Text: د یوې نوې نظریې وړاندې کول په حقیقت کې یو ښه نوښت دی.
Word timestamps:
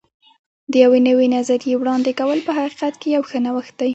د 0.71 0.73
یوې 0.83 0.99
نوې 1.09 1.27
نظریې 1.35 1.73
وړاندې 1.77 2.11
کول 2.19 2.39
په 2.47 2.51
حقیقت 2.59 2.93
کې 3.01 3.07
یو 3.15 3.23
ښه 3.29 3.39
نوښت 3.45 3.73
دی. 3.79 3.89